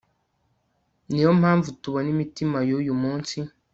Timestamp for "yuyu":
2.69-2.93